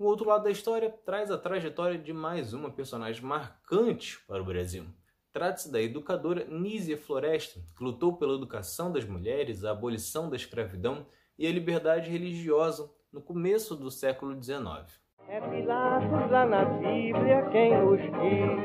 [0.00, 4.44] O outro lado da história traz a trajetória de mais uma personagem marcante para o
[4.46, 4.86] Brasil.
[5.30, 11.04] Trata-se da educadora Nízia Floresta, que lutou pela educação das mulheres, a abolição da escravidão
[11.38, 14.88] e a liberdade religiosa no começo do século XIX.
[15.28, 18.56] É Pilatos lá na Bíblia quem nos diz,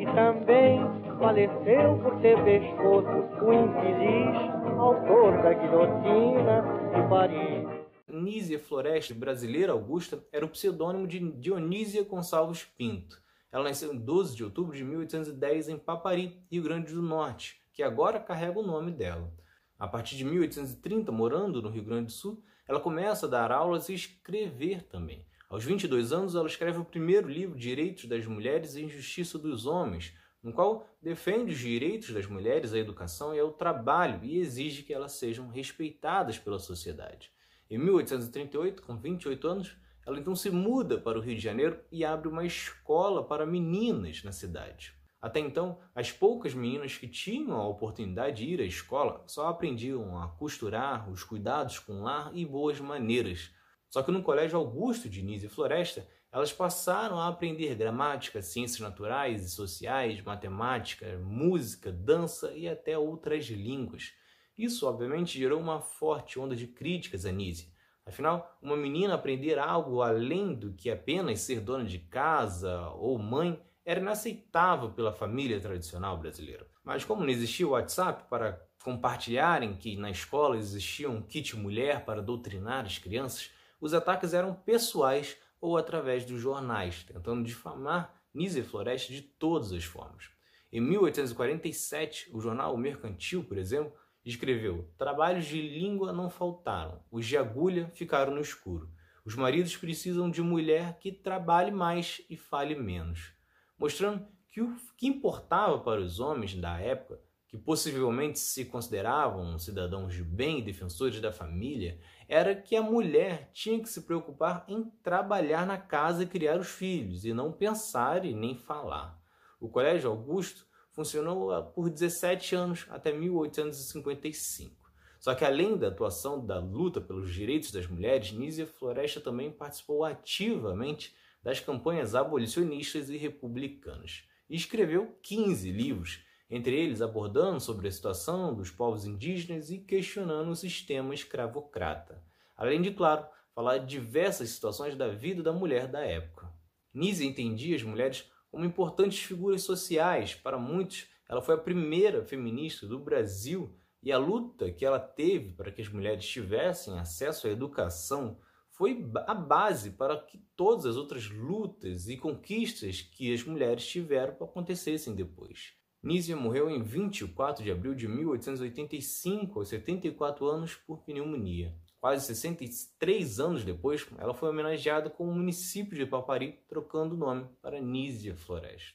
[0.00, 0.80] e também
[1.18, 3.08] faleceu por ter pescoço
[3.42, 6.62] o infeliz autor da guilhotina
[6.94, 7.83] de Paris.
[8.14, 13.22] Nízia Floresta, brasileira Augusta, era o pseudônimo de Dionísia Gonçalves Pinto.
[13.50, 17.82] Ela nasceu em 12 de outubro de 1810 em Papari, Rio Grande do Norte, que
[17.82, 19.32] agora carrega o nome dela.
[19.78, 23.88] A partir de 1830, morando no Rio Grande do Sul, ela começa a dar aulas
[23.88, 25.26] e escrever também.
[25.48, 30.14] Aos 22 anos, ela escreve o primeiro livro, Direitos das Mulheres e Injustiça dos Homens,
[30.42, 34.92] no qual defende os direitos das mulheres à educação e ao trabalho e exige que
[34.92, 37.32] elas sejam respeitadas pela sociedade.
[37.74, 42.04] Em 1838, com 28 anos, ela então se muda para o Rio de Janeiro e
[42.04, 44.94] abre uma escola para meninas na cidade.
[45.20, 50.22] Até então, as poucas meninas que tinham a oportunidade de ir à escola só aprendiam
[50.22, 53.50] a costurar, os cuidados com lar e boas maneiras.
[53.90, 59.44] Só que no Colégio Augusto de Nízia Floresta, elas passaram a aprender gramática, ciências naturais
[59.44, 64.12] e sociais, matemática, música, dança e até outras línguas.
[64.56, 67.68] Isso, obviamente, gerou uma forte onda de críticas a Nízia.
[68.06, 73.60] Afinal, uma menina aprender algo além do que apenas ser dona de casa ou mãe
[73.84, 76.66] era inaceitável pela família tradicional brasileira.
[76.82, 82.04] Mas como não existia o WhatsApp para compartilharem que na escola existia um kit mulher
[82.04, 88.62] para doutrinar as crianças, os ataques eram pessoais ou através dos jornais, tentando difamar Nízia
[88.62, 90.28] Floresta de todas as formas.
[90.70, 93.92] Em 1847, o jornal Mercantil, por exemplo,
[94.24, 98.90] escreveu: Trabalhos de língua não faltaram, os de agulha ficaram no escuro.
[99.24, 103.34] Os maridos precisam de mulher que trabalhe mais e fale menos
[103.78, 110.14] mostrando que o que importava para os homens da época, que possivelmente se consideravam cidadãos
[110.14, 114.84] de bem e defensores da família, era que a mulher tinha que se preocupar em
[115.02, 119.20] trabalhar na casa e criar os filhos, e não pensar e nem falar.
[119.60, 124.84] O Colégio Augusto funcionou por 17 anos até 1855.
[125.18, 130.04] Só que além da atuação da luta pelos direitos das mulheres, Nízia Floresta também participou
[130.04, 134.24] ativamente das campanhas abolicionistas e republicanas.
[134.48, 140.50] E escreveu 15 livros, entre eles abordando sobre a situação dos povos indígenas e questionando
[140.50, 142.22] o sistema escravocrata.
[142.56, 146.52] Além de, claro, falar de diversas situações da vida da mulher da época.
[146.92, 150.32] Nise entendia as mulheres como importantes figuras sociais.
[150.32, 155.52] Para muitos, ela foi a primeira feminista do Brasil e a luta que ela teve
[155.54, 158.38] para que as mulheres tivessem acesso à educação
[158.70, 164.34] foi a base para que todas as outras lutas e conquistas que as mulheres tiveram
[164.34, 165.74] acontecessem depois.
[166.00, 171.74] Nízia morreu em 24 de abril de 1885, aos 74 anos, por pneumonia.
[172.04, 177.46] Quase 63 anos depois, ela foi homenageada com o município de Papari, trocando o nome
[177.62, 178.92] para Nízia Floresta.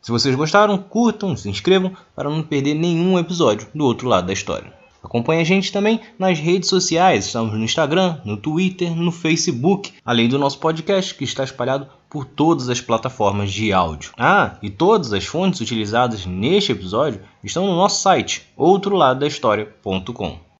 [0.00, 4.32] Se vocês gostaram, curtam, se inscrevam para não perder nenhum episódio do outro lado da
[4.32, 4.72] história.
[5.02, 10.28] Acompanhe a gente também nas redes sociais, estamos no Instagram, no Twitter, no Facebook, além
[10.28, 14.12] do nosso podcast que está espalhado por todas as plataformas de áudio.
[14.16, 20.51] Ah, e todas as fontes utilizadas neste episódio estão no nosso site, outroladodahistoria.com.